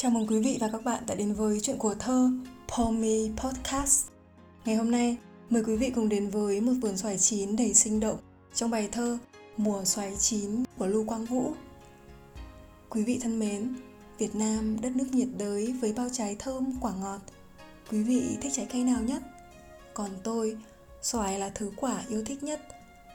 Chào 0.00 0.10
mừng 0.10 0.26
quý 0.26 0.38
vị 0.38 0.58
và 0.60 0.68
các 0.72 0.84
bạn 0.84 1.04
đã 1.06 1.14
đến 1.14 1.32
với 1.32 1.60
chuyện 1.60 1.78
của 1.78 1.94
thơ 1.94 2.30
Pomi 2.68 3.30
Podcast. 3.36 4.06
Ngày 4.64 4.76
hôm 4.76 4.90
nay, 4.90 5.16
mời 5.50 5.64
quý 5.64 5.76
vị 5.76 5.90
cùng 5.94 6.08
đến 6.08 6.30
với 6.30 6.60
một 6.60 6.72
vườn 6.80 6.96
xoài 6.96 7.18
chín 7.18 7.56
đầy 7.56 7.74
sinh 7.74 8.00
động 8.00 8.18
trong 8.54 8.70
bài 8.70 8.88
thơ 8.92 9.18
Mùa 9.56 9.84
xoài 9.84 10.16
chín 10.16 10.64
của 10.78 10.86
Lưu 10.86 11.04
Quang 11.04 11.24
Vũ. 11.24 11.52
Quý 12.88 13.02
vị 13.02 13.18
thân 13.22 13.38
mến, 13.38 13.74
Việt 14.18 14.34
Nam 14.34 14.80
đất 14.80 14.96
nước 14.96 15.06
nhiệt 15.12 15.28
đới 15.38 15.72
với 15.80 15.92
bao 15.92 16.08
trái 16.12 16.36
thơm 16.38 16.72
quả 16.80 16.92
ngọt. 17.00 17.20
Quý 17.90 18.02
vị 18.02 18.36
thích 18.40 18.52
trái 18.54 18.66
cây 18.72 18.84
nào 18.84 19.02
nhất? 19.02 19.22
Còn 19.94 20.10
tôi, 20.22 20.56
xoài 21.02 21.38
là 21.38 21.50
thứ 21.54 21.70
quả 21.76 22.02
yêu 22.08 22.24
thích 22.24 22.42
nhất. 22.42 22.66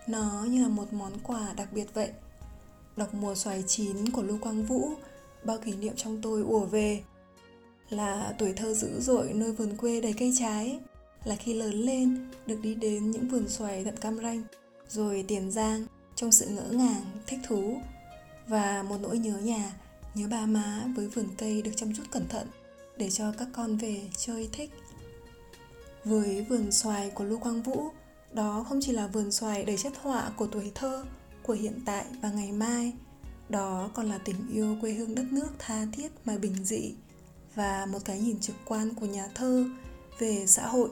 Nó 0.07 0.45
như 0.49 0.61
là 0.61 0.69
một 0.69 0.93
món 0.93 1.11
quà 1.23 1.53
đặc 1.55 1.67
biệt 1.73 1.93
vậy. 1.93 2.09
Đọc 2.97 3.13
mùa 3.13 3.35
xoài 3.35 3.63
chín 3.67 4.09
của 4.09 4.23
Lưu 4.23 4.37
Quang 4.37 4.63
Vũ 4.63 4.91
bao 5.45 5.57
kỷ 5.57 5.73
niệm 5.73 5.93
trong 5.95 6.21
tôi 6.21 6.41
ùa 6.41 6.65
về 6.65 7.03
là 7.89 8.33
tuổi 8.39 8.53
thơ 8.53 8.73
dữ 8.73 8.99
dội 8.99 9.33
nơi 9.33 9.51
vườn 9.51 9.77
quê 9.77 10.01
đầy 10.01 10.13
cây 10.13 10.33
trái, 10.39 10.79
là 11.23 11.35
khi 11.35 11.53
lớn 11.53 11.73
lên 11.73 12.31
được 12.45 12.59
đi 12.61 12.75
đến 12.75 13.11
những 13.11 13.27
vườn 13.27 13.49
xoài 13.49 13.85
tận 13.85 13.97
cam 13.97 14.17
ranh, 14.17 14.43
rồi 14.89 15.25
tiền 15.27 15.51
giang 15.51 15.85
trong 16.15 16.31
sự 16.31 16.45
ngỡ 16.45 16.69
ngàng, 16.71 17.03
thích 17.27 17.39
thú 17.47 17.77
và 18.47 18.83
một 18.83 18.97
nỗi 19.01 19.17
nhớ 19.17 19.37
nhà, 19.37 19.73
nhớ 20.15 20.27
ba 20.27 20.45
má 20.45 20.83
với 20.95 21.07
vườn 21.07 21.27
cây 21.37 21.61
được 21.61 21.71
chăm 21.75 21.93
chút 21.95 22.03
cẩn 22.11 22.27
thận 22.27 22.47
để 22.97 23.09
cho 23.09 23.31
các 23.37 23.47
con 23.53 23.77
về 23.77 24.01
chơi 24.17 24.49
thích. 24.51 24.71
Với 26.05 26.45
vườn 26.49 26.71
xoài 26.71 27.09
của 27.09 27.23
lưu 27.23 27.39
quang 27.39 27.61
vũ, 27.61 27.83
đó 28.31 28.65
không 28.69 28.79
chỉ 28.81 28.91
là 28.91 29.07
vườn 29.07 29.31
xoài 29.31 29.65
đầy 29.65 29.77
chất 29.77 29.93
họa 30.01 30.31
của 30.35 30.47
tuổi 30.47 30.71
thơ, 30.75 31.05
của 31.43 31.53
hiện 31.53 31.79
tại 31.85 32.05
và 32.21 32.31
ngày 32.31 32.51
mai 32.51 32.93
đó 33.53 33.89
còn 33.93 34.05
là 34.05 34.17
tình 34.17 34.47
yêu 34.51 34.77
quê 34.81 34.93
hương 34.93 35.15
đất 35.15 35.25
nước 35.31 35.49
tha 35.59 35.85
thiết 35.91 36.11
mà 36.25 36.37
bình 36.37 36.65
dị 36.65 36.93
và 37.55 37.85
một 37.85 37.99
cái 38.05 38.19
nhìn 38.19 38.39
trực 38.39 38.55
quan 38.65 38.93
của 38.93 39.05
nhà 39.05 39.27
thơ 39.35 39.65
về 40.19 40.47
xã 40.47 40.67
hội, 40.67 40.89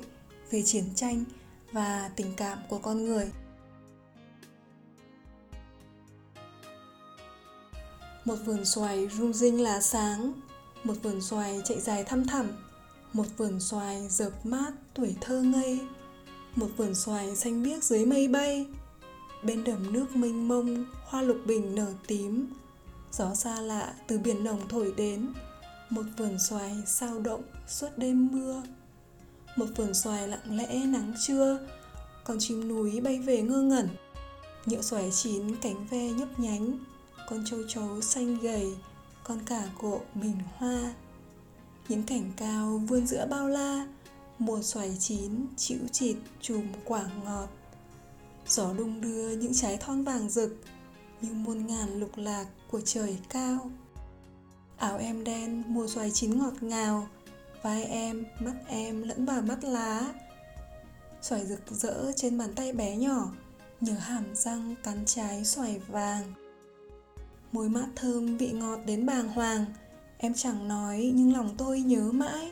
về 0.52 0.62
chiến 0.62 0.84
tranh 0.96 1.24
và 1.72 2.12
tình 2.16 2.34
cảm 2.38 2.60
của 2.70 2.78
con 2.78 3.06
người. 3.06 3.32
Một 8.26 8.36
vườn 8.46 8.66
xoài 8.66 9.08
rung 9.08 9.34
rinh 9.34 9.62
lá 9.62 9.82
sáng, 9.82 10.34
một 10.84 10.96
vườn 11.04 11.22
xoài 11.22 11.62
chạy 11.66 11.80
dài 11.80 12.04
thăm 12.04 12.28
thẳm, 12.28 12.48
một 13.14 13.26
vườn 13.38 13.60
xoài 13.60 14.08
dợp 14.10 14.46
mát 14.46 14.72
tuổi 14.94 15.16
thơ 15.22 15.42
ngây, 15.42 15.80
một 16.56 16.68
vườn 16.78 16.96
xoài 16.96 17.36
xanh 17.36 17.64
biếc 17.64 17.84
dưới 17.84 18.06
mây 18.06 18.28
bay 18.28 18.66
bên 19.44 19.64
đầm 19.64 19.94
nước 19.94 20.16
mênh 20.16 20.48
mông, 20.48 20.86
hoa 21.04 21.22
lục 21.22 21.38
bình 21.46 21.76
nở 21.76 21.94
tím. 22.08 22.48
Gió 23.12 23.36
xa 23.36 23.62
lạ 23.62 23.94
từ 24.08 24.20
biển 24.20 24.44
nồng 24.44 24.68
thổi 24.68 24.94
đến, 24.98 25.34
một 25.90 26.06
vườn 26.18 26.40
xoài 26.40 26.76
sao 26.86 27.20
động 27.20 27.44
suốt 27.68 27.90
đêm 27.98 28.30
mưa. 28.32 28.64
Một 29.56 29.66
vườn 29.76 29.94
xoài 29.94 30.28
lặng 30.28 30.58
lẽ 30.58 30.86
nắng 30.86 31.14
trưa, 31.28 31.60
con 32.24 32.38
chim 32.40 32.68
núi 32.68 33.02
bay 33.02 33.20
về 33.20 33.42
ngơ 33.42 33.62
ngẩn. 33.62 33.90
Nhựa 34.66 34.82
xoài 34.82 35.12
chín 35.12 35.56
cánh 35.56 35.88
ve 35.90 36.10
nhấp 36.12 36.40
nhánh, 36.40 36.80
con 37.30 37.46
châu 37.46 37.60
chấu 37.68 38.02
xanh 38.02 38.38
gầy, 38.38 38.76
con 39.24 39.40
cả 39.46 39.70
cộ 39.82 40.02
mình 40.16 40.36
hoa. 40.58 40.94
Những 41.88 42.04
cảnh 42.04 42.32
cao 42.38 42.82
vươn 42.88 43.08
giữa 43.08 43.28
bao 43.30 43.48
la, 43.48 43.88
mùa 44.40 44.62
xoài 44.62 44.98
chín 45.00 45.46
chịu 45.58 45.80
chịt 45.92 46.16
chùm 46.42 46.64
quả 46.86 47.06
ngọt 47.26 47.48
gió 48.52 48.74
đung 48.74 49.02
đưa 49.02 49.30
những 49.30 49.54
trái 49.54 49.78
thon 49.78 50.04
vàng 50.04 50.30
rực 50.30 50.56
như 51.22 51.34
muôn 51.34 51.68
ngàn 51.68 52.00
lục 52.00 52.12
lạc 52.16 52.46
của 52.72 52.82
trời 52.82 53.18
cao. 53.30 53.72
Áo 54.78 54.98
em 54.98 55.24
đen 55.24 55.64
mùa 55.68 55.88
xoài 55.88 56.12
chín 56.12 56.40
ngọt 56.40 56.54
ngào, 56.62 57.08
vai 57.62 57.84
em, 57.84 58.26
mắt 58.40 58.54
em 58.68 59.04
lẫn 59.04 59.26
vào 59.26 59.42
mắt 59.42 59.64
lá. 59.64 60.14
Xoài 61.22 61.46
rực 61.46 61.72
rỡ 61.72 62.12
trên 62.16 62.38
bàn 62.38 62.54
tay 62.56 62.74
bé 62.74 62.98
nhỏ 62.98 63.32
nhớ 63.82 63.94
hàm 63.94 64.36
răng 64.36 64.76
cắn 64.84 65.06
trái 65.06 65.46
xoài 65.46 65.80
vàng. 65.88 66.34
Mùi 67.52 67.70
mát 67.70 67.88
thơm 67.96 68.38
vị 68.38 68.52
ngọt 68.52 68.80
đến 68.86 69.06
bàng 69.06 69.28
hoàng, 69.28 69.66
em 70.18 70.34
chẳng 70.34 70.68
nói 70.68 71.12
nhưng 71.16 71.34
lòng 71.34 71.56
tôi 71.58 71.82
nhớ 71.82 72.12
mãi. 72.12 72.52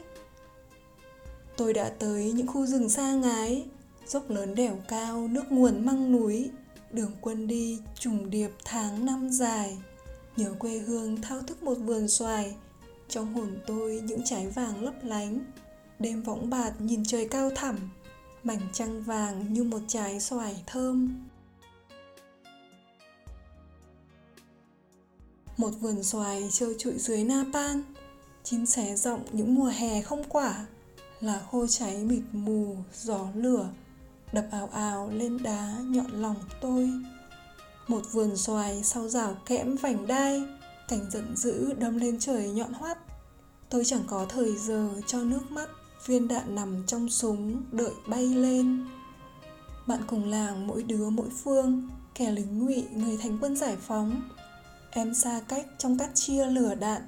Tôi 1.57 1.73
đã 1.73 1.89
tới 1.99 2.31
những 2.31 2.47
khu 2.47 2.65
rừng 2.65 2.89
xa 2.89 3.13
ngái 3.13 3.65
dốc 4.07 4.29
lớn 4.29 4.55
đèo 4.55 4.77
cao, 4.87 5.27
nước 5.27 5.51
nguồn 5.51 5.85
măng 5.85 6.11
núi, 6.11 6.49
đường 6.91 7.11
quân 7.21 7.47
đi 7.47 7.79
trùng 7.95 8.29
điệp 8.29 8.49
tháng 8.65 9.05
năm 9.05 9.29
dài. 9.29 9.77
Nhớ 10.37 10.53
quê 10.59 10.77
hương 10.77 11.21
thao 11.21 11.41
thức 11.41 11.63
một 11.63 11.75
vườn 11.75 12.07
xoài, 12.07 12.55
trong 13.09 13.33
hồn 13.33 13.59
tôi 13.67 14.01
những 14.03 14.21
trái 14.25 14.47
vàng 14.47 14.83
lấp 14.83 14.93
lánh. 15.03 15.39
Đêm 15.99 16.21
võng 16.21 16.49
bạt 16.49 16.81
nhìn 16.81 17.03
trời 17.05 17.27
cao 17.27 17.49
thẳm, 17.55 17.77
mảnh 18.43 18.61
trăng 18.73 19.03
vàng 19.03 19.53
như 19.53 19.63
một 19.63 19.81
trái 19.87 20.19
xoài 20.19 20.63
thơm. 20.67 21.25
Một 25.57 25.71
vườn 25.79 26.03
xoài 26.03 26.49
trơ 26.51 26.73
trụi 26.77 26.93
dưới 26.97 27.23
na 27.23 27.45
pan 27.53 27.83
chim 28.43 28.65
xé 28.65 28.95
rộng 28.95 29.23
những 29.31 29.55
mùa 29.55 29.71
hè 29.75 30.01
không 30.01 30.23
quả, 30.29 30.65
là 31.21 31.41
khô 31.51 31.67
cháy 31.67 31.97
mịt 31.97 32.23
mù, 32.31 32.75
gió 32.93 33.27
lửa 33.35 33.69
đập 34.33 34.45
ào 34.51 34.69
ào 34.73 35.09
lên 35.13 35.43
đá 35.43 35.75
nhọn 35.81 36.11
lòng 36.11 36.35
tôi. 36.61 36.91
Một 37.87 38.01
vườn 38.11 38.37
xoài 38.37 38.83
sau 38.83 39.07
rào 39.07 39.35
kẽm 39.45 39.75
vành 39.75 40.07
đai, 40.07 40.43
cảnh 40.87 41.05
giận 41.11 41.35
dữ 41.35 41.73
đâm 41.73 41.97
lên 41.97 42.19
trời 42.19 42.49
nhọn 42.49 42.73
hoắt. 42.73 42.97
Tôi 43.69 43.85
chẳng 43.85 44.03
có 44.07 44.25
thời 44.29 44.57
giờ 44.57 44.89
cho 45.07 45.19
nước 45.19 45.51
mắt, 45.51 45.69
viên 46.05 46.27
đạn 46.27 46.55
nằm 46.55 46.83
trong 46.87 47.09
súng 47.09 47.63
đợi 47.71 47.91
bay 48.07 48.25
lên. 48.25 48.87
Bạn 49.87 50.01
cùng 50.07 50.29
làng 50.29 50.67
mỗi 50.67 50.83
đứa 50.83 51.09
mỗi 51.09 51.29
phương, 51.43 51.89
kẻ 52.15 52.31
lính 52.31 52.59
ngụy, 52.59 52.83
người 52.93 53.17
thành 53.17 53.37
quân 53.41 53.57
giải 53.57 53.77
phóng. 53.81 54.21
Em 54.91 55.13
xa 55.13 55.41
cách 55.47 55.65
trong 55.77 55.97
cát 55.97 56.09
chia 56.15 56.45
lửa 56.45 56.75
đạn, 56.75 57.01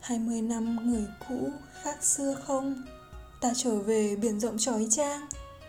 hai 0.00 0.18
mươi 0.18 0.42
năm 0.42 0.90
người 0.90 1.06
cũ 1.28 1.50
khác 1.82 2.04
xưa 2.04 2.34
không? 2.44 2.82
Ta 3.40 3.52
trở 3.56 3.78
về 3.78 4.16
biển 4.16 4.40
rộng 4.40 4.58
trói 4.58 4.86
trang 4.90 5.26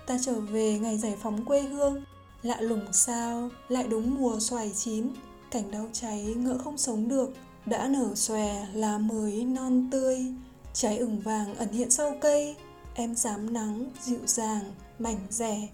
ta 0.08 0.18
trở 0.22 0.40
về 0.40 0.80
ngày 0.80 0.98
giải 0.98 1.16
phóng 1.22 1.46
quê 1.46 1.62
hương. 1.62 2.04
Lạ 2.44 2.62
lùng 2.62 2.94
sao, 2.94 3.50
lại 3.70 3.88
đúng 3.88 4.16
mùa 4.16 4.40
xoài 4.40 4.72
chín. 4.76 5.10
Cảnh 5.52 5.72
đau 5.72 5.90
cháy 5.94 6.24
ngỡ 6.38 6.58
không 6.58 6.78
sống 6.78 7.08
được. 7.08 7.34
Đã 7.66 7.88
nở 7.88 8.16
xòe, 8.16 8.68
lá 8.74 8.98
mới 8.98 9.46
non 9.46 9.88
tươi. 9.92 10.26
Trái 10.74 10.98
ửng 10.98 11.20
vàng 11.20 11.56
ẩn 11.56 11.70
hiện 11.70 11.92
sau 11.92 12.16
cây. 12.22 12.56
Em 12.96 13.16
dám 13.16 13.54
nắng, 13.54 13.92
dịu 14.02 14.20
dàng, 14.26 14.64
mảnh 15.00 15.20
rẻ. 15.30 15.68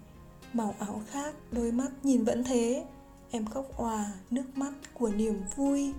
Màu 0.52 0.74
áo 0.78 1.02
khác, 1.10 1.34
đôi 1.52 1.72
mắt 1.72 1.90
nhìn 2.02 2.24
vẫn 2.24 2.44
thế. 2.44 2.84
Em 3.30 3.46
khóc 3.46 3.66
òa, 3.76 4.12
nước 4.30 4.44
mắt 4.54 4.72
của 4.94 5.08
niềm 5.08 5.42
vui. 5.56 5.92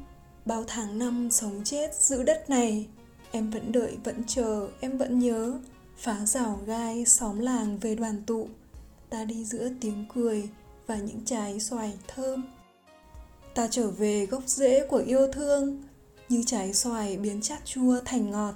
Bao 0.45 0.63
tháng 0.67 0.99
năm 0.99 1.31
sống 1.31 1.61
chết 1.63 1.95
giữ 1.95 2.23
đất 2.23 2.49
này. 2.49 2.87
Em 3.31 3.49
vẫn 3.49 3.71
đợi, 3.71 3.97
vẫn 4.03 4.23
chờ, 4.27 4.69
em 4.79 4.97
vẫn 4.97 5.19
nhớ 5.19 5.59
phá 6.01 6.25
rào 6.25 6.59
gai 6.65 7.05
xóm 7.05 7.39
làng 7.39 7.77
về 7.77 7.95
đoàn 7.95 8.23
tụ. 8.25 8.47
Ta 9.09 9.25
đi 9.25 9.45
giữa 9.45 9.69
tiếng 9.81 10.05
cười 10.15 10.49
và 10.87 10.95
những 10.95 11.25
trái 11.25 11.59
xoài 11.59 11.93
thơm. 12.07 12.43
Ta 13.55 13.67
trở 13.71 13.91
về 13.91 14.25
gốc 14.25 14.43
rễ 14.45 14.87
của 14.87 15.03
yêu 15.07 15.27
thương, 15.33 15.83
như 16.29 16.43
trái 16.45 16.73
xoài 16.73 17.17
biến 17.17 17.41
chát 17.41 17.65
chua 17.65 17.99
thành 18.05 18.31
ngọt. 18.31 18.53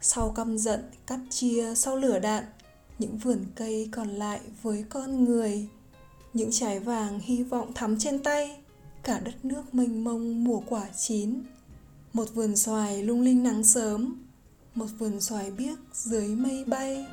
Sau 0.00 0.32
căm 0.36 0.58
giận, 0.58 0.80
cắt 1.06 1.20
chia, 1.30 1.74
sau 1.74 1.96
lửa 1.96 2.18
đạn, 2.18 2.44
những 2.98 3.18
vườn 3.18 3.44
cây 3.54 3.88
còn 3.92 4.08
lại 4.08 4.40
với 4.62 4.84
con 4.88 5.24
người. 5.24 5.68
Những 6.32 6.50
trái 6.52 6.80
vàng 6.80 7.20
hy 7.20 7.42
vọng 7.42 7.74
thắm 7.74 7.98
trên 7.98 8.22
tay, 8.22 8.56
cả 9.02 9.18
đất 9.18 9.44
nước 9.44 9.74
mênh 9.74 10.04
mông 10.04 10.44
mùa 10.44 10.62
quả 10.66 10.86
chín. 10.98 11.42
Một 12.12 12.34
vườn 12.34 12.56
xoài 12.56 13.02
lung 13.02 13.20
linh 13.20 13.42
nắng 13.42 13.64
sớm 13.64 14.25
một 14.76 14.86
vườn 14.98 15.20
xoài 15.20 15.50
biếc 15.50 15.78
dưới 15.92 16.28
mây 16.28 16.64
bay. 16.66 17.06